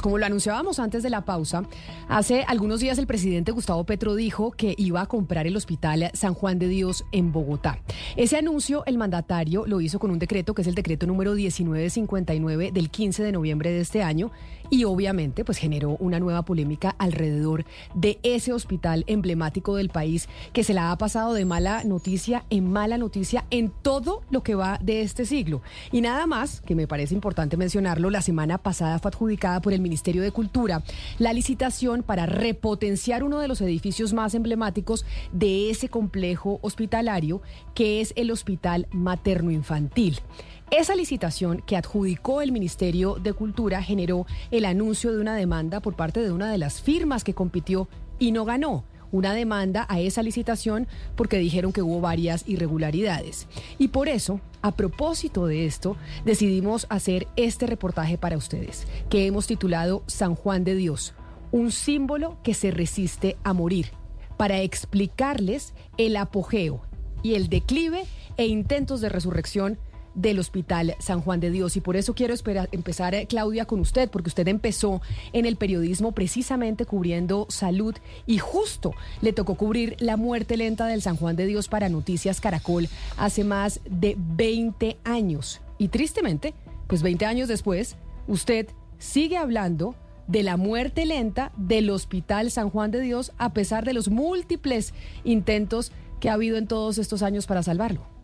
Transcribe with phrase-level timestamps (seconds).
[0.00, 1.62] Como lo anunciábamos antes de la pausa,
[2.08, 6.32] hace algunos días el presidente Gustavo Petro dijo que iba a comprar el hospital San
[6.32, 7.78] Juan de Dios en Bogotá.
[8.16, 12.72] Ese anuncio el mandatario lo hizo con un decreto que es el decreto número 1959
[12.72, 14.32] del 15 de noviembre de este año
[14.70, 17.64] y obviamente pues generó una nueva polémica alrededor
[17.94, 22.70] de ese hospital emblemático del país que se la ha pasado de mala noticia en
[22.70, 25.62] mala noticia en todo lo que va de este siglo.
[25.92, 29.80] Y nada más, que me parece importante mencionarlo, la semana pasada fue adjudicada por el
[29.80, 30.82] Ministerio de Cultura
[31.18, 37.42] la licitación para repotenciar uno de los edificios más emblemáticos de ese complejo hospitalario,
[37.74, 40.20] que es el Hospital Materno Infantil.
[40.70, 45.94] Esa licitación que adjudicó el Ministerio de Cultura generó el anuncio de una demanda por
[45.94, 47.88] parte de una de las firmas que compitió
[48.18, 53.46] y no ganó una demanda a esa licitación porque dijeron que hubo varias irregularidades.
[53.78, 59.46] Y por eso, a propósito de esto, decidimos hacer este reportaje para ustedes, que hemos
[59.46, 61.14] titulado San Juan de Dios,
[61.52, 63.92] un símbolo que se resiste a morir,
[64.36, 66.82] para explicarles el apogeo
[67.22, 68.04] y el declive
[68.36, 69.78] e intentos de resurrección
[70.16, 71.76] del Hospital San Juan de Dios.
[71.76, 72.34] Y por eso quiero
[72.72, 75.00] empezar, eh, Claudia, con usted, porque usted empezó
[75.32, 77.94] en el periodismo precisamente cubriendo salud
[78.26, 82.40] y justo le tocó cubrir la muerte lenta del San Juan de Dios para Noticias
[82.40, 85.60] Caracol hace más de 20 años.
[85.78, 86.54] Y tristemente,
[86.88, 89.94] pues 20 años después, usted sigue hablando
[90.26, 94.92] de la muerte lenta del Hospital San Juan de Dios a pesar de los múltiples
[95.22, 98.15] intentos que ha habido en todos estos años para salvarlo.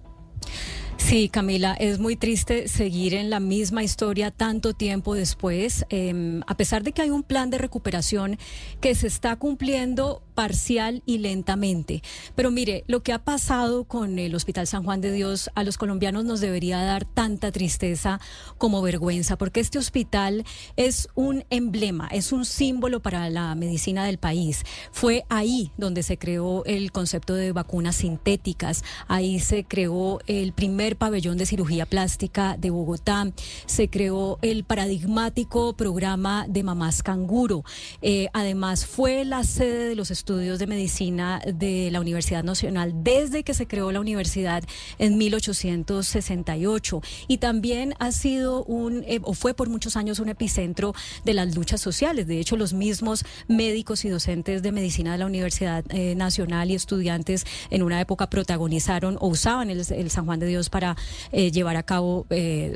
[1.13, 6.57] Sí, Camila, es muy triste seguir en la misma historia tanto tiempo después, em, a
[6.57, 8.39] pesar de que hay un plan de recuperación
[8.81, 12.03] que se está cumpliendo parcial y lentamente.
[12.35, 15.79] Pero mire, lo que ha pasado con el Hospital San Juan de Dios a los
[15.79, 18.21] colombianos nos debería dar tanta tristeza
[18.59, 20.45] como vergüenza, porque este hospital
[20.77, 24.65] es un emblema, es un símbolo para la medicina del país.
[24.91, 30.97] Fue ahí donde se creó el concepto de vacunas sintéticas, ahí se creó el primer
[30.97, 33.31] pabellón de cirugía plástica de Bogotá,
[33.67, 37.65] se creó el paradigmático programa de mamás canguro.
[38.01, 43.43] Eh, además, fue la sede de los estudios de medicina de la Universidad Nacional desde
[43.43, 44.63] que se creó la universidad
[45.01, 50.95] en 1868 y también ha sido un eh, o fue por muchos años un epicentro
[51.25, 52.29] de las luchas sociales.
[52.29, 56.77] De hecho, los mismos médicos y docentes de medicina de la Universidad eh, Nacional y
[56.77, 60.97] estudiantes en una época protagonizaron o usaban el, San Juan de Dios para
[61.33, 62.27] eh, llevar a cabo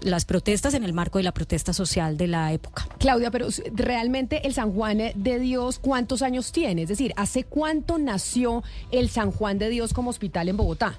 [0.03, 2.89] las protestas en el marco de la protesta social de la época.
[2.99, 6.83] Claudia, pero realmente el San Juan de Dios, ¿cuántos años tiene?
[6.83, 10.99] Es decir, hace cuánto nació el San Juan de Dios como hospital en Bogotá?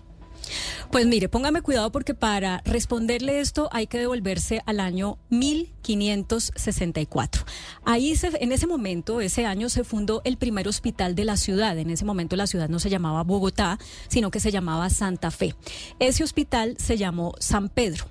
[0.91, 7.43] Pues mire, póngame cuidado porque para responderle esto hay que devolverse al año 1564.
[7.83, 11.75] Ahí en ese momento, ese año se fundó el primer hospital de la ciudad.
[11.77, 15.55] En ese momento la ciudad no se llamaba Bogotá, sino que se llamaba Santa Fe.
[15.99, 18.05] Ese hospital se llamó San Pedro.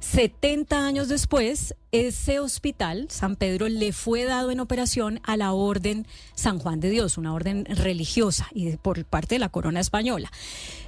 [0.00, 6.08] 70 años después, ese hospital, San Pedro, le fue dado en operación a la Orden
[6.34, 10.28] San Juan de Dios, una orden religiosa y por parte de la corona española.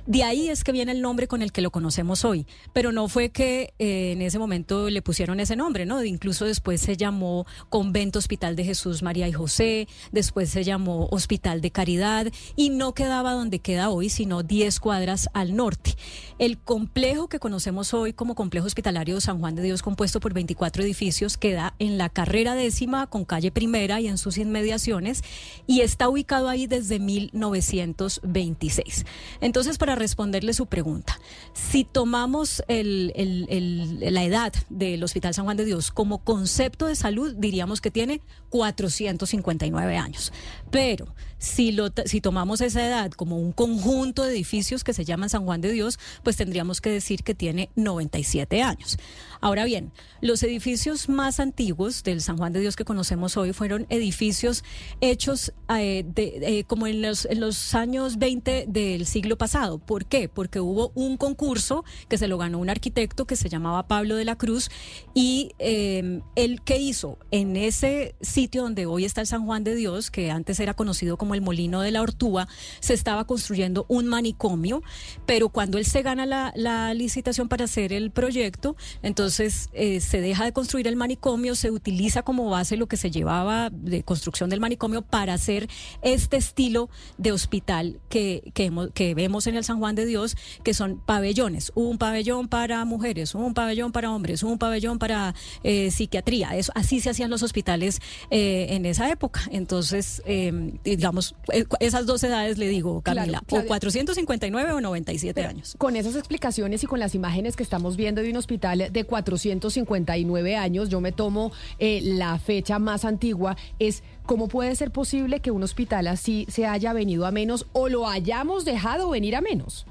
[0.07, 3.09] De ahí es que viene el nombre con el que lo conocemos hoy, pero no
[3.09, 6.03] fue que eh, en ese momento le pusieron ese nombre, ¿no?
[6.03, 11.61] Incluso después se llamó Convento Hospital de Jesús, María y José, después se llamó Hospital
[11.61, 15.95] de Caridad y no quedaba donde queda hoy, sino 10 cuadras al norte.
[16.39, 20.83] El complejo que conocemos hoy como Complejo Hospitalario San Juan de Dios, compuesto por 24
[20.83, 20.96] edificios,
[21.39, 25.23] queda en la carrera décima con calle primera y en sus inmediaciones
[25.67, 29.05] y está ubicado ahí desde 1926.
[29.41, 31.19] Entonces, para responderle su pregunta.
[31.53, 37.81] Si tomamos la edad del Hospital San Juan de Dios como concepto de salud, diríamos
[37.81, 38.21] que tiene
[38.51, 40.33] 459 años.
[40.71, 41.07] Pero
[41.39, 41.77] si,
[42.07, 45.73] si tomamos esa edad como un conjunto de edificios que se llaman San Juan de
[45.73, 48.99] Dios, pues tendríamos que decir que tiene 97 años.
[49.41, 53.87] Ahora bien, los edificios más antiguos del San Juan de Dios que conocemos hoy fueron
[53.91, 54.65] edificios
[55.01, 59.79] hechos eh, de, como en los, en los años 20 del siglo pasado.
[59.79, 60.29] ¿Por qué?
[60.29, 64.25] Porque hubo un concurso que se lo ganó un arquitecto que se llamaba Pablo de
[64.25, 64.71] la Cruz
[65.15, 69.75] y eh, él que hizo en ese sitio donde hoy está el San Juan de
[69.75, 72.49] Dios, que antes era conocido como el Molino de la Ortúa,
[72.81, 74.83] se estaba construyendo un manicomio,
[75.27, 80.21] pero cuando él se gana la, la licitación para hacer el proyecto, entonces eh, se
[80.21, 84.51] deja de construir el manicomio se utiliza como base lo que se llevaba de construcción
[84.51, 85.69] del manicomio para hacer
[86.03, 86.89] este estilo
[87.19, 91.73] de hospital que, que, vemos en el San Juan de Dios, que son pabellones.
[91.75, 96.51] Un pabellón para mujeres, un pabellón para hombres, un pabellón para eh, psiquiatría.
[96.57, 98.01] Eso, así se hacían los hospitales
[98.31, 99.43] eh, en esa época.
[99.51, 101.35] Entonces, eh, digamos,
[101.81, 105.75] esas dos edades le digo, Camila, o 459 o 97 años.
[105.79, 110.57] Con esas explicaciones y con las imágenes que estamos viendo de un hospital de 459
[110.57, 115.63] años, yo me tomo la fecha más antigua, es cómo puede ser posible que un
[115.63, 119.87] hospital así se haya venido a menos o lo hayamos dejado venir a menos.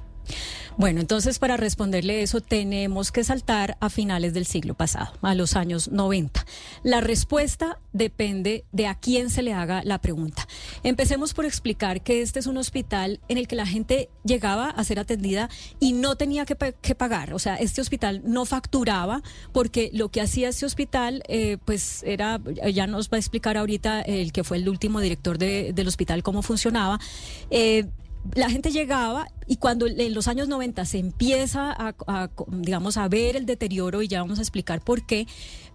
[0.78, 5.56] Bueno, entonces para responderle eso tenemos que saltar a finales del siglo pasado, a los
[5.56, 6.46] años 90.
[6.84, 10.48] La respuesta depende de a quién se le haga la pregunta.
[10.84, 14.84] Empecemos por explicar que este es un hospital en el que la gente llegaba a
[14.84, 15.50] ser atendida
[15.80, 17.34] y no tenía que, pagar.
[17.34, 19.22] O sea, este hospital no facturaba
[19.54, 22.42] porque lo que hacía este hospital, eh, pues era,
[22.74, 26.42] ya nos va a explicar ahorita el que fue el último director del hospital cómo
[26.42, 27.00] funcionaba.
[27.50, 27.86] Eh,
[28.34, 33.36] la gente llegaba y cuando en los años 90 se empieza a, digamos, a ver
[33.36, 35.28] el deterioro, y ya vamos a explicar por qué,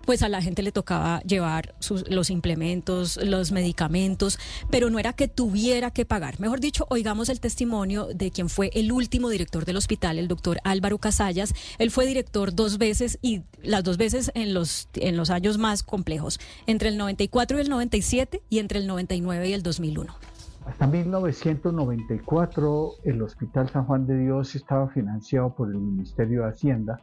[0.05, 1.75] pues a la gente le tocaba llevar
[2.08, 4.38] los implementos, los medicamentos,
[4.70, 6.41] pero no era que tuviera que pagar.
[6.41, 10.58] Mejor dicho, oigamos el testimonio de quien fue el último director del hospital, el doctor
[10.64, 11.55] Álvaro Casallas.
[11.79, 15.82] Él fue director dos veces y las dos veces en los, en los años más
[15.82, 20.30] complejos, entre el 94 y el 97 y entre el 99 y el 2001.
[20.71, 27.01] Hasta 1994 el Hospital San Juan de Dios estaba financiado por el Ministerio de Hacienda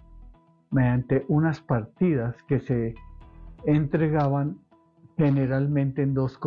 [0.72, 2.96] mediante unas partidas que se
[3.66, 4.58] entregaban
[5.18, 6.40] generalmente en dos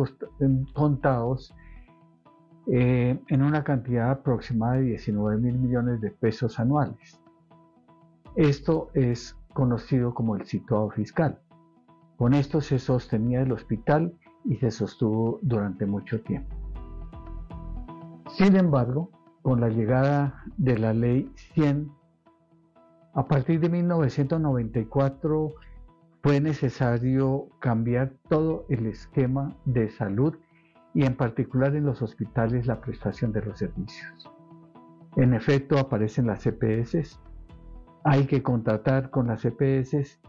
[0.73, 1.53] contados
[2.65, 7.21] eh, en una cantidad aproximada de 19 mil millones de pesos anuales.
[8.35, 11.37] Esto es conocido como el situado fiscal.
[12.17, 14.11] Con esto se sostenía el hospital
[14.43, 16.60] y se sostuvo durante mucho tiempo.
[18.35, 19.11] Sin embargo,
[19.41, 21.91] con la llegada de la ley 100,
[23.13, 25.53] a partir de 1994
[26.23, 30.37] fue necesario cambiar todo el esquema de salud
[30.93, 34.31] y en particular en los hospitales la prestación de los servicios.
[35.17, 37.19] En efecto, aparecen las CPS,
[38.05, 40.19] hay que contratar con las CPS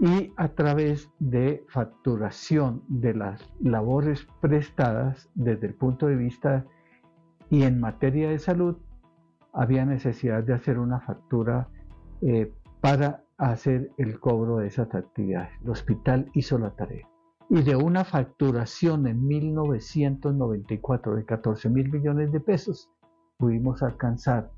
[0.00, 6.66] y a través de facturación de las labores prestadas desde el punto de vista
[7.50, 8.76] y en materia de salud,
[9.52, 11.68] había necesidad de hacer una factura
[12.22, 15.50] eh, para hacer el cobro de esas actividades.
[15.62, 17.08] El hospital hizo la tarea.
[17.50, 22.90] Y de una facturación en 1994 de 14 mil millones de pesos,
[23.38, 24.50] pudimos alcanzar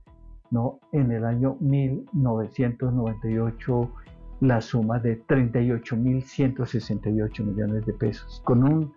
[0.50, 0.80] ¿no?
[0.92, 3.92] en el año 1998
[4.40, 8.92] la suma de 38.168 millones de pesos, con un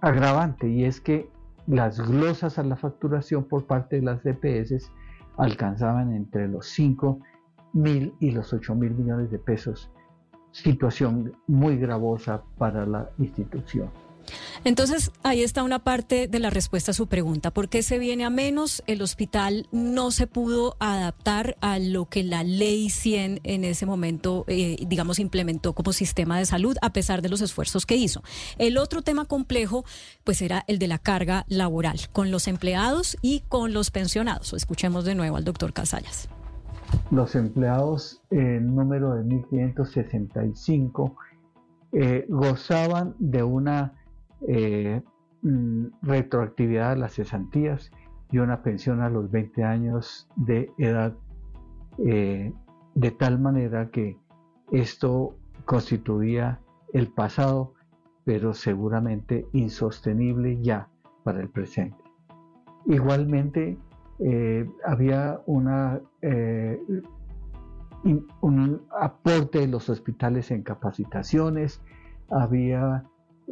[0.00, 1.30] agravante y es que
[1.66, 4.90] las glosas a la facturación por parte de las DPS
[5.36, 7.20] alcanzaban entre los 5
[7.72, 9.90] mil y los 8 mil millones de pesos,
[10.50, 13.90] situación muy gravosa para la institución.
[14.64, 17.50] Entonces, ahí está una parte de la respuesta a su pregunta.
[17.50, 18.82] ¿Por qué se viene a menos?
[18.86, 24.44] El hospital no se pudo adaptar a lo que la ley 100 en ese momento,
[24.46, 28.22] eh, digamos, implementó como sistema de salud, a pesar de los esfuerzos que hizo.
[28.58, 29.84] El otro tema complejo,
[30.24, 34.52] pues era el de la carga laboral, con los empleados y con los pensionados.
[34.52, 36.28] Escuchemos de nuevo al doctor Casallas.
[37.10, 41.14] Los empleados, en número de 1.565,
[41.92, 44.01] eh, gozaban de una
[44.48, 45.02] eh,
[45.42, 47.90] mm, retroactividad a las cesantías
[48.30, 51.14] y una pensión a los 20 años de edad,
[51.98, 52.52] eh,
[52.94, 54.18] de tal manera que
[54.70, 56.60] esto constituía
[56.92, 57.74] el pasado,
[58.24, 60.88] pero seguramente insostenible ya
[61.24, 62.02] para el presente.
[62.86, 63.78] Igualmente,
[64.18, 66.00] eh, había una,
[68.40, 71.82] un aporte de los hospitales en capacitaciones,
[72.30, 73.04] había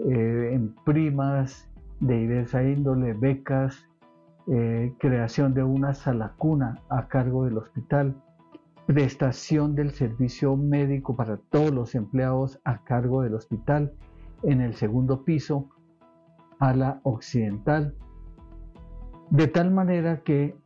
[0.09, 1.69] eh, en primas
[2.01, 3.87] de diversa índole, becas,
[4.47, 8.17] eh, creación de una sala cuna a cargo del hospital,
[8.87, 13.93] prestación del servicio médico para todos los empleados a cargo del hospital
[14.43, 15.69] en el segundo piso,
[16.59, 17.95] a la occidental,
[19.31, 20.57] de tal manera que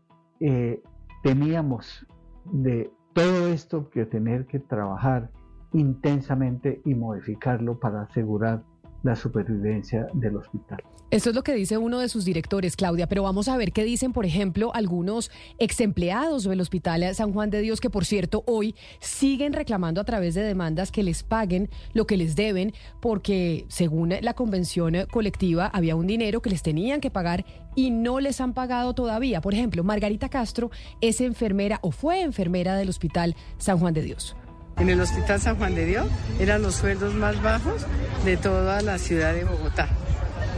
[0.40, 0.82] eh,
[1.22, 2.06] teníamos
[2.44, 5.30] de todo esto que tener que trabajar
[5.72, 8.62] intensamente y modificarlo para asegurar
[9.04, 10.82] la supervivencia del hospital.
[11.11, 13.84] Esto es lo que dice uno de sus directores, Claudia, pero vamos a ver qué
[13.84, 18.42] dicen, por ejemplo, algunos ex empleados del Hospital San Juan de Dios, que por cierto
[18.46, 23.66] hoy siguen reclamando a través de demandas que les paguen lo que les deben, porque
[23.68, 27.44] según la convención colectiva había un dinero que les tenían que pagar
[27.76, 29.40] y no les han pagado todavía.
[29.40, 30.70] Por ejemplo, Margarita Castro
[31.00, 34.34] es enfermera o fue enfermera del Hospital San Juan de Dios.
[34.78, 36.07] En el Hospital San Juan de Dios
[36.40, 37.87] eran los sueldos más bajos
[38.25, 39.88] de toda la ciudad de Bogotá.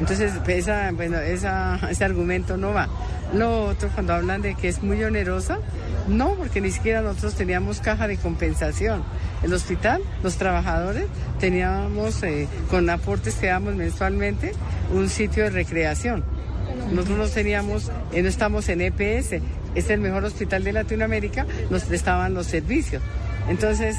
[0.00, 2.88] Entonces, esa, bueno, ese argumento no va.
[3.32, 5.58] Lo otro, cuando hablan de que es muy onerosa,
[6.06, 9.02] no, porque ni siquiera nosotros teníamos caja de compensación.
[9.42, 11.06] El hospital, los trabajadores,
[11.40, 14.52] teníamos, eh, con aportes que damos mensualmente,
[14.94, 16.24] un sitio de recreación.
[16.92, 19.40] Nosotros no teníamos, eh, no estamos en EPS,
[19.74, 23.02] es el mejor hospital de Latinoamérica, nos prestaban los servicios.
[23.48, 23.96] Entonces,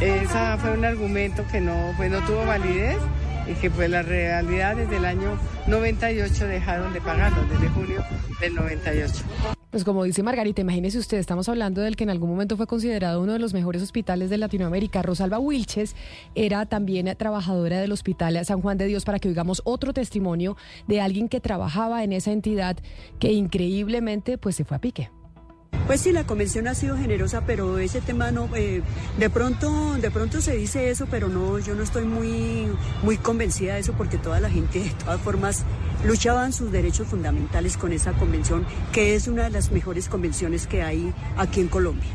[0.00, 2.98] ese fue un argumento que no, pues, no tuvo validez
[3.46, 8.04] y que pues la realidad desde el año 98 dejaron de pagarlo, desde junio
[8.40, 9.24] del 98.
[9.70, 13.22] Pues como dice Margarita, imagínese usted, estamos hablando del que en algún momento fue considerado
[13.22, 15.00] uno de los mejores hospitales de Latinoamérica.
[15.00, 15.96] Rosalba Wilches
[16.34, 20.58] era también trabajadora del Hospital San Juan de Dios para que oigamos otro testimonio
[20.88, 22.76] de alguien que trabajaba en esa entidad
[23.18, 25.10] que increíblemente pues se fue a pique.
[25.86, 28.82] Pues sí, la convención ha sido generosa, pero ese tema no, eh,
[29.18, 32.66] de pronto, de pronto se dice eso, pero no, yo no estoy muy,
[33.02, 35.64] muy convencida de eso porque toda la gente de todas formas
[36.06, 40.82] luchaban sus derechos fundamentales con esa convención, que es una de las mejores convenciones que
[40.82, 42.08] hay aquí en Colombia.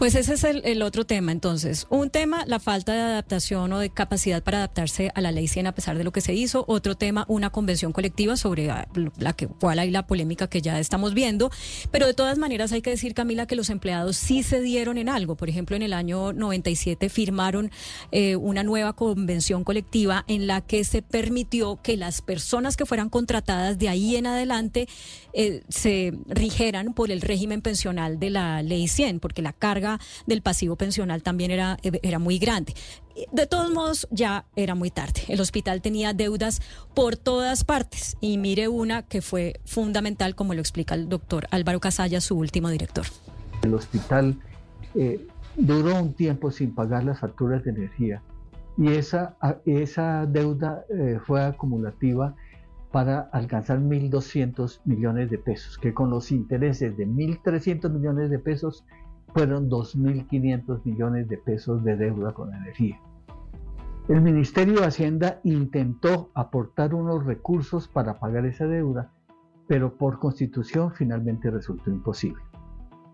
[0.00, 1.86] Pues ese es el, otro tema, entonces.
[1.90, 5.66] Un tema, la falta de adaptación o de capacidad para adaptarse a la ley 100
[5.66, 6.64] a pesar de lo que se hizo.
[6.68, 8.88] Otro tema, una convención colectiva sobre ah,
[9.18, 11.50] la que, cuál hay la polémica que ya estamos viendo.
[11.90, 15.10] Pero de todas maneras hay que decir, Camila, que los empleados sí se dieron en
[15.10, 15.36] algo.
[15.36, 17.70] Por ejemplo, en el año 97 firmaron
[18.10, 23.10] eh, una nueva convención colectiva en la que se permitió que las personas que fueran
[23.10, 24.88] contratadas de ahí en adelante
[25.34, 29.52] eh, se rigeran por el régimen pensional de la ley 100, porque la
[30.26, 32.74] del pasivo pensional también era, era muy grande.
[33.32, 35.22] De todos modos, ya era muy tarde.
[35.28, 36.60] El hospital tenía deudas
[36.94, 41.80] por todas partes y mire una que fue fundamental, como lo explica el doctor Álvaro
[41.80, 43.06] Casalla, su último director.
[43.62, 44.36] El hospital
[44.94, 48.22] eh, duró un tiempo sin pagar las facturas de energía
[48.76, 52.34] y esa, esa deuda eh, fue acumulativa
[52.90, 58.84] para alcanzar 1.200 millones de pesos, que con los intereses de 1.300 millones de pesos
[59.32, 63.00] fueron 2.500 millones de pesos de deuda con energía.
[64.08, 69.12] El Ministerio de Hacienda intentó aportar unos recursos para pagar esa deuda,
[69.68, 72.42] pero por constitución finalmente resultó imposible.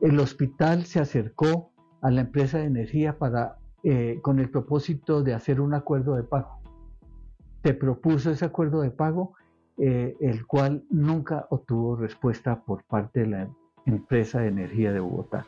[0.00, 1.70] El hospital se acercó
[2.00, 6.22] a la empresa de energía para, eh, con el propósito de hacer un acuerdo de
[6.22, 6.60] pago.
[7.62, 9.34] Se propuso ese acuerdo de pago,
[9.76, 13.48] eh, el cual nunca obtuvo respuesta por parte de la
[13.84, 15.46] empresa de energía de Bogotá.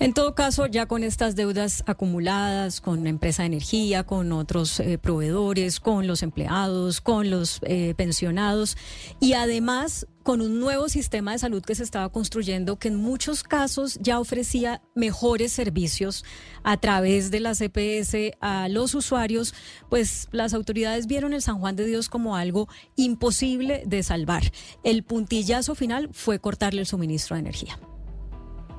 [0.00, 4.78] En todo caso, ya con estas deudas acumuladas con la empresa de energía, con otros
[4.78, 8.76] eh, proveedores, con los empleados, con los eh, pensionados
[9.18, 13.42] y además con un nuevo sistema de salud que se estaba construyendo que en muchos
[13.42, 16.24] casos ya ofrecía mejores servicios
[16.62, 19.52] a través de la CPS a los usuarios,
[19.88, 24.52] pues las autoridades vieron el San Juan de Dios como algo imposible de salvar.
[24.84, 27.80] El puntillazo final fue cortarle el suministro de energía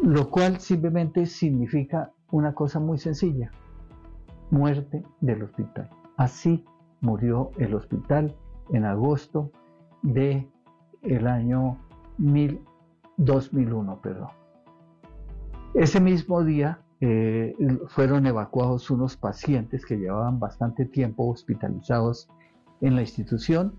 [0.01, 3.51] lo cual simplemente significa una cosa muy sencilla,
[4.51, 5.89] muerte del hospital.
[6.17, 6.63] Así
[7.01, 8.35] murió el hospital
[8.71, 9.51] en agosto
[10.01, 10.47] de
[11.01, 11.77] el año
[13.17, 14.29] 2001, perdón.
[15.73, 17.55] Ese mismo día eh,
[17.87, 22.29] fueron evacuados unos pacientes que llevaban bastante tiempo hospitalizados
[22.81, 23.73] en la institución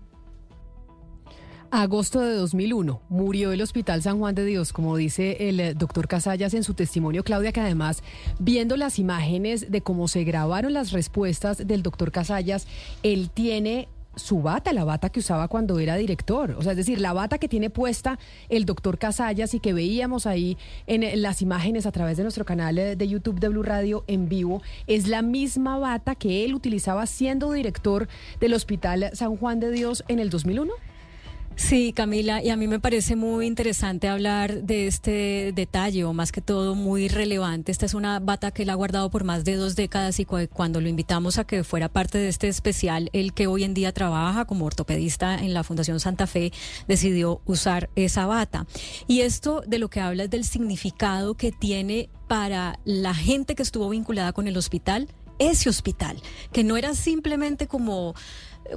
[1.73, 6.09] Agosto de 2001 murió el Hospital San Juan de Dios, como dice el eh, doctor
[6.09, 8.03] Casallas en su testimonio, Claudia, que además,
[8.39, 12.67] viendo las imágenes de cómo se grabaron las respuestas del doctor Casallas,
[13.03, 13.87] él tiene
[14.17, 16.51] su bata, la bata que usaba cuando era director.
[16.57, 20.25] O sea, es decir, la bata que tiene puesta el doctor Casallas y que veíamos
[20.25, 24.03] ahí en las imágenes a través de nuestro canal eh, de YouTube de Blue Radio
[24.07, 28.09] en vivo, es la misma bata que él utilizaba siendo director
[28.41, 30.73] del Hospital San Juan de Dios en el 2001.
[31.55, 36.31] Sí, Camila, y a mí me parece muy interesante hablar de este detalle, o más
[36.31, 37.71] que todo muy relevante.
[37.71, 40.81] Esta es una bata que él ha guardado por más de dos décadas y cuando
[40.81, 44.45] lo invitamos a que fuera parte de este especial, el que hoy en día trabaja
[44.45, 46.51] como ortopedista en la Fundación Santa Fe,
[46.87, 48.65] decidió usar esa bata.
[49.07, 53.63] Y esto de lo que habla es del significado que tiene para la gente que
[53.63, 55.07] estuvo vinculada con el hospital
[55.41, 56.21] ese hospital,
[56.53, 58.13] que no era simplemente como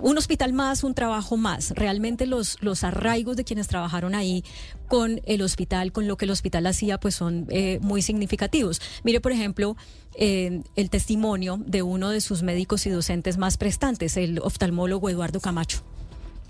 [0.01, 1.73] un hospital más, un trabajo más.
[1.73, 4.45] Realmente los, los arraigos de quienes trabajaron ahí
[4.89, 8.81] con el hospital, con lo que el hospital hacía, pues son eh, muy significativos.
[9.03, 9.77] Mire, por ejemplo,
[10.15, 15.41] eh, el testimonio de uno de sus médicos y docentes más prestantes, el oftalmólogo Eduardo
[15.41, 15.83] Camacho.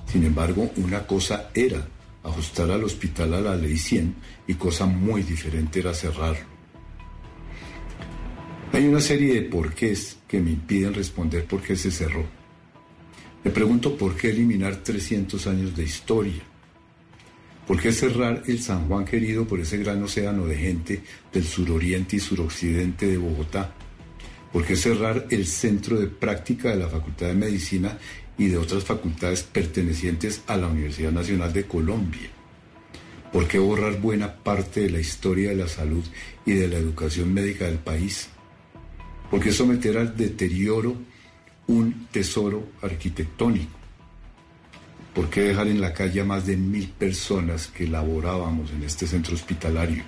[0.07, 1.87] Sin embargo, una cosa era
[2.23, 4.15] ajustar al hospital a la ley 100
[4.49, 6.55] y cosa muy diferente era cerrarlo.
[8.73, 12.25] Hay una serie de porqués que me impiden responder por qué se cerró.
[13.45, 16.43] Me pregunto por qué eliminar 300 años de historia.
[17.67, 22.17] ¿Por qué cerrar el San Juan querido por ese gran océano de gente del suroriente
[22.17, 23.75] y suroccidente de Bogotá?
[24.51, 27.99] ¿Por qué cerrar el centro de práctica de la Facultad de Medicina
[28.39, 32.31] y de otras facultades pertenecientes a la Universidad Nacional de Colombia?
[33.31, 36.05] ¿Por qué borrar buena parte de la historia de la salud
[36.47, 38.29] y de la educación médica del país?
[39.31, 40.97] ¿Por qué someter al deterioro
[41.67, 43.79] un tesoro arquitectónico.
[45.15, 49.07] ¿Por qué dejar en la calle a más de mil personas que laborábamos en este
[49.07, 50.03] centro hospitalario?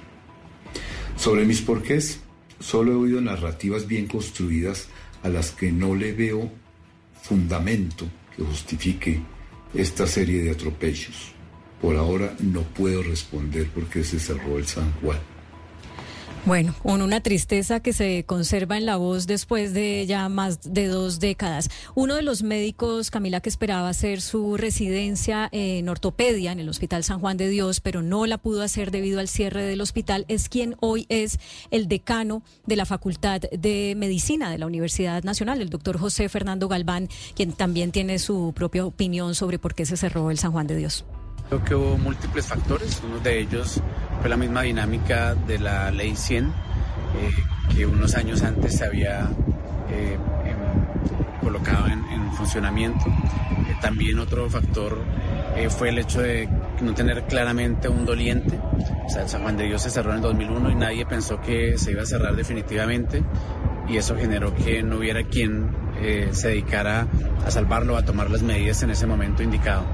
[1.16, 2.20] Sobre mis porqués,
[2.58, 4.88] solo he oído narrativas bien construidas
[5.22, 6.50] a las que no le veo
[7.22, 9.20] fundamento que justifique
[9.74, 11.32] esta serie de atropellos.
[11.80, 15.35] Por ahora no puedo responder por qué se cerró el San Juan.
[16.46, 20.86] Bueno, con una tristeza que se conserva en la voz después de ya más de
[20.86, 21.68] dos décadas.
[21.96, 27.02] Uno de los médicos, Camila, que esperaba hacer su residencia en ortopedia en el Hospital
[27.02, 30.48] San Juan de Dios, pero no la pudo hacer debido al cierre del hospital, es
[30.48, 31.40] quien hoy es
[31.72, 36.68] el decano de la Facultad de Medicina de la Universidad Nacional, el doctor José Fernando
[36.68, 40.68] Galván, quien también tiene su propia opinión sobre por qué se cerró el San Juan
[40.68, 41.04] de Dios.
[41.48, 43.00] Creo que hubo múltiples factores.
[43.04, 43.80] Uno de ellos
[44.26, 46.50] fue la misma dinámica de la ley 100, eh,
[47.72, 49.28] que unos años antes se había
[49.88, 53.04] eh, em, colocado en, funcionamiento.
[53.06, 54.98] Eh, también otro factor
[55.70, 56.48] fue el hecho de
[56.82, 58.58] no tener claramente un doliente.
[59.06, 61.78] O sea, San Juan de Dios se cerró en el 2001 y nadie pensó que
[61.78, 63.22] se iba a cerrar definitivamente
[63.88, 65.70] y eso generó que no hubiera quien
[66.32, 67.06] se dedicara
[67.46, 69.84] a salvarlo, a tomar las medidas en ese momento indicado.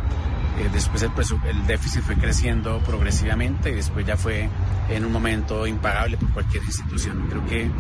[0.59, 4.49] Eh, después el, déficit fue creciendo progresivamente y después ya fue
[4.91, 7.27] en un momento impagable por cualquier institución.
[7.29, 7.71] Creo que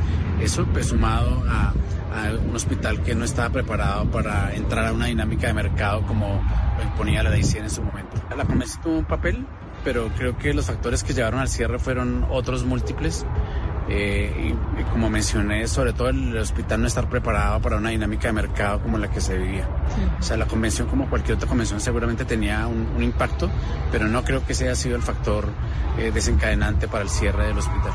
[0.41, 1.73] eso, pues, sumado a,
[2.47, 6.43] un hospital que no estaba preparado para entrar a una dinámica de mercado como
[6.76, 8.23] lo imponía la ley en su momento.
[8.37, 9.47] La promesa tuvo un papel,
[9.83, 13.25] pero creo que los factores que llevaron al cierre fueron otros múltiples.
[13.94, 18.33] Eh, y, como mencioné, sobre todo el hospital no estar preparado para una dinámica de
[18.33, 19.68] mercado como la que se vivía.
[20.18, 23.50] O sea, la convención, como cualquier otra convención, seguramente tenía un, impacto,
[23.90, 25.46] pero no creo que ese haya sido el factor
[25.98, 27.92] eh, desencadenante para el cierre del hospital.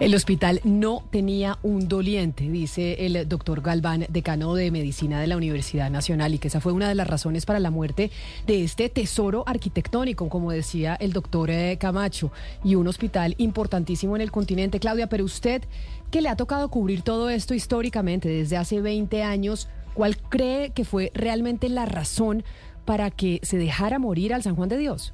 [0.00, 5.36] El hospital no tenía un doliente, dice el doctor Galván, decano de medicina de la
[5.36, 8.12] Universidad Nacional, y que esa fue una de las razones para la muerte
[8.46, 12.30] de este tesoro arquitectónico, como decía el doctor eh, Camacho,
[12.62, 14.78] y un hospital importantísimo en el continente.
[14.78, 15.64] Claudia, pero usted,
[16.12, 20.84] que le ha tocado cubrir todo esto históricamente desde hace 20 años, ¿cuál cree que
[20.84, 22.44] fue realmente la razón
[22.84, 25.12] para que se dejara morir al San Juan de Dios?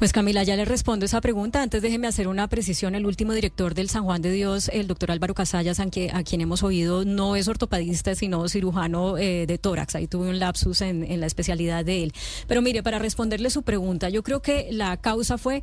[0.00, 1.60] Pues Camila, ya le respondo esa pregunta.
[1.60, 2.94] Antes déjeme hacer una precisión.
[2.94, 6.62] El último director del San Juan de Dios, el doctor Álvaro Casallas, a quien hemos
[6.62, 9.96] oído, no es ortopedista, sino cirujano eh, de tórax.
[9.96, 12.14] Ahí tuve un lapsus en, en la especialidad de él.
[12.48, 15.62] Pero mire, para responderle su pregunta, yo creo que la causa fue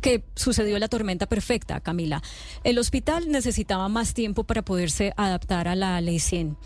[0.00, 2.22] que sucedió la tormenta perfecta, Camila.
[2.64, 6.56] El hospital necesitaba más tiempo para poderse adaptar a la ley 100.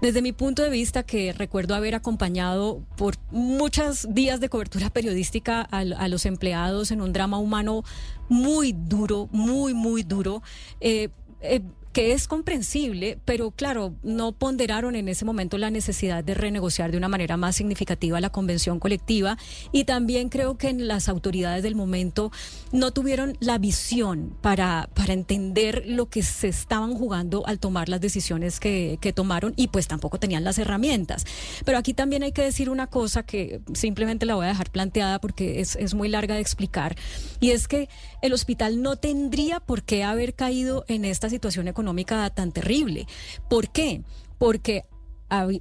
[0.00, 5.62] Desde mi punto de vista, que recuerdo haber acompañado por muchos días de cobertura periodística
[5.62, 7.84] a, los empleados en un drama humano
[8.28, 10.42] muy duro, muy, muy duro,
[10.80, 11.08] eh,
[11.40, 11.62] eh,
[11.94, 16.98] que es comprensible, pero claro, no ponderaron en ese momento la necesidad de renegociar de
[16.98, 19.38] una manera más significativa la convención colectiva
[19.70, 22.32] y también creo que en las autoridades del momento
[22.72, 28.00] no tuvieron la visión para, para entender lo que se estaban jugando al tomar las
[28.00, 31.24] decisiones que, que tomaron y pues tampoco tenían las herramientas.
[31.64, 35.20] Pero aquí también hay que decir una cosa que simplemente la voy a dejar planteada
[35.20, 36.96] porque es, es muy larga de explicar
[37.38, 37.88] y es que
[38.20, 43.06] el hospital no tendría por qué haber caído en esta situación económica económica tan terrible.
[43.48, 44.02] ¿Por qué?
[44.38, 44.84] Porque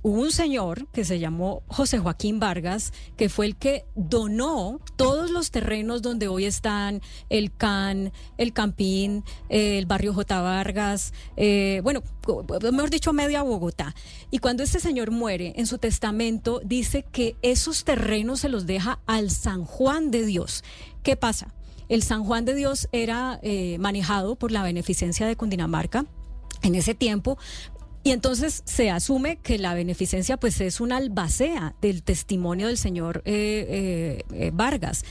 [0.04, 5.32] hubo un señor que se llamó José Joaquín Vargas, que fue el que donó todos
[5.32, 10.42] los terrenos donde hoy están el CAN, el Campín, el barrio J.
[10.42, 12.04] Vargas, eh, bueno,
[12.72, 13.96] mejor dicho, media Bogotá.
[14.32, 19.00] Y cuando este señor muere, en su testamento dice que esos terrenos se los deja
[19.08, 20.64] al San Juan de Dios.
[21.02, 21.54] ¿Qué pasa?
[21.90, 26.06] El San Juan de Dios era eh, manejado por la beneficencia de Cundinamarca.
[26.62, 27.38] En ese tiempo
[28.06, 33.22] Y entonces se asume que la beneficencia pues es una albacea del testimonio del señor
[33.26, 35.04] eh, eh, Vargas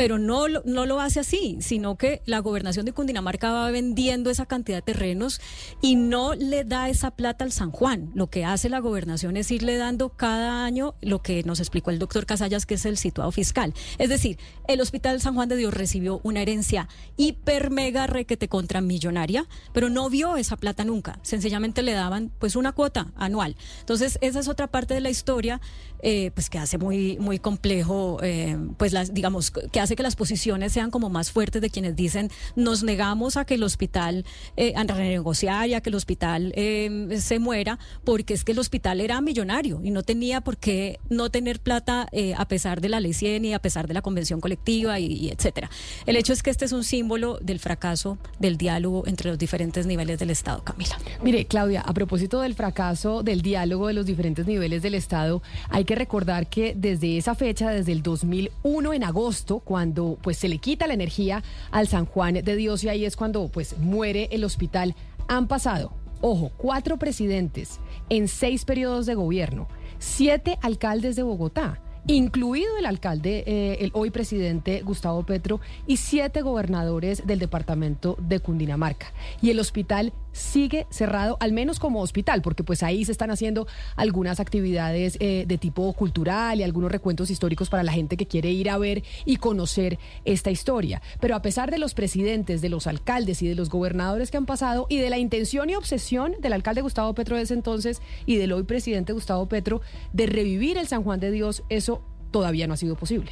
[0.00, 4.46] pero no, no lo hace así, sino que la gobernación de Cundinamarca va vendiendo esa
[4.46, 5.42] cantidad de terrenos
[5.82, 8.10] y no le da esa plata al San Juan.
[8.14, 11.98] Lo que hace la gobernación es irle dando cada año lo que nos explicó el
[11.98, 13.74] doctor Casallas, que es el situado fiscal.
[13.98, 18.80] Es decir, el Hospital San Juan de Dios recibió una herencia hiper mega requete contra
[18.80, 21.18] millonaria, pero no vio esa plata nunca.
[21.20, 23.54] Sencillamente le daban pues una cuota anual.
[23.80, 25.60] Entonces, esa es otra parte de la historia,
[26.02, 30.16] eh, pues que hace muy, muy complejo, eh, pues las, digamos, que hace que las
[30.16, 34.24] posiciones sean como más fuertes de quienes dicen nos negamos a que el hospital,
[34.56, 38.58] eh, a renegociar y a que el hospital eh, se muera, porque es que el
[38.58, 42.88] hospital era millonario y no tenía por qué no tener plata eh, a pesar de
[42.88, 45.70] la ley 100 y a pesar de la convención colectiva y, etcétera.
[46.06, 49.86] El hecho es que este es un símbolo del fracaso del diálogo entre los diferentes
[49.86, 50.98] niveles del Estado, Camila.
[51.22, 55.84] Mire, Claudia, a propósito del fracaso del diálogo de los diferentes niveles del Estado, hay
[55.84, 60.50] que recordar que desde esa fecha, desde el 2001 en agosto, cuando cuando pues se
[60.50, 64.28] le quita la energía al San Juan de Dios y ahí es cuando pues muere
[64.30, 64.94] el hospital.
[65.26, 72.76] Han pasado, ojo, cuatro presidentes en seis periodos de gobierno, siete alcaldes de Bogotá incluido
[72.78, 79.12] el alcalde, eh, el hoy presidente Gustavo Petro, y siete gobernadores del departamento de Cundinamarca.
[79.42, 83.66] Y el hospital sigue cerrado, al menos como hospital, porque pues ahí se están haciendo
[83.96, 88.50] algunas actividades eh, de tipo cultural y algunos recuentos históricos para la gente que quiere
[88.50, 91.02] ir a ver y conocer esta historia.
[91.20, 94.46] Pero a pesar de los presidentes, de los alcaldes y de los gobernadores que han
[94.46, 98.36] pasado y de la intención y obsesión del alcalde Gustavo Petro de ese entonces y
[98.36, 99.80] del hoy presidente Gustavo Petro
[100.12, 103.30] de revivir el San Juan de Dios, eso todavía no ha sido posible.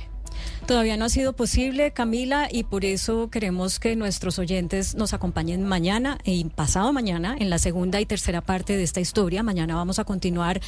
[0.66, 5.64] Todavía no ha sido posible, Camila, y por eso queremos que nuestros oyentes nos acompañen
[5.64, 9.42] mañana y pasado mañana en la segunda y tercera parte de esta historia.
[9.42, 10.60] Mañana vamos a continuar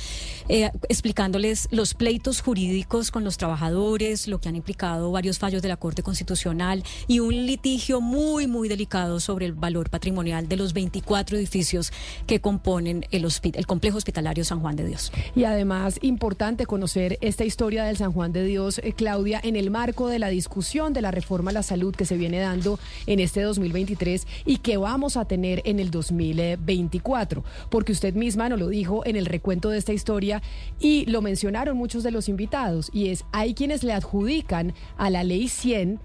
[0.49, 5.69] eh, explicándoles los pleitos jurídicos con los trabajadores, lo que han implicado varios fallos de
[5.69, 10.73] la Corte Constitucional y un litigio muy, muy delicado sobre el valor patrimonial de los
[10.73, 11.93] 24 edificios
[12.27, 15.13] que componen el, el complejo hospitalario San Juan de Dios.
[15.37, 19.60] Y además, importante conocer esta historia del San Juan de Dios, eh, Claudia, en el
[19.69, 23.21] marco de la discusión de la reforma a la salud que se viene dando en
[23.21, 27.45] este 2023 y que vamos a tener en el 2024.
[27.69, 30.41] Porque usted misma nos lo dijo en el recuento de esta historia
[30.79, 35.25] y lo mencionaron muchos de los invitados, y es, hay quienes le adjudican a la
[35.25, 36.01] ley 100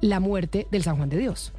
[0.00, 1.52] la muerte del San Juan de Dios.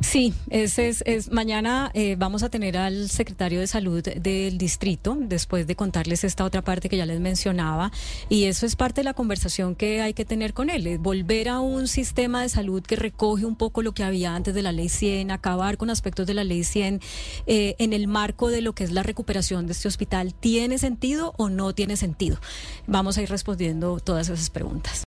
[0.00, 5.66] Sí, ese es, mañana eh, vamos a tener al secretario de salud del distrito después
[5.66, 7.90] de contarles esta otra parte que ya les mencionaba
[8.28, 11.58] y eso es parte de la conversación que hay que tener con él, volver a
[11.58, 14.88] un sistema de salud que recoge un poco lo que había antes de la ley
[14.88, 17.00] 100, acabar con aspectos de la ley 100
[17.46, 21.34] eh, en el marco de lo que es la recuperación de este hospital, ¿tiene sentido
[21.38, 22.38] o no tiene sentido?
[22.86, 24.94] Vamos a ir respondiendo todas esas preguntas.